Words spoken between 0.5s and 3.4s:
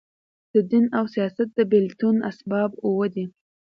د دین او سیاست د بېلتون اسباب اووه دي.